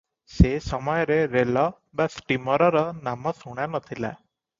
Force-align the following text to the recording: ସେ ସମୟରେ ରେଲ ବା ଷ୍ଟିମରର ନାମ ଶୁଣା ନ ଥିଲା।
ସେ 0.35 0.51
ସମୟରେ 0.67 1.17
ରେଲ 1.33 1.65
ବା 2.01 2.07
ଷ୍ଟିମରର 2.13 2.81
ନାମ 3.09 3.35
ଶୁଣା 3.43 3.67
ନ 3.69 3.83
ଥିଲା। 3.91 4.13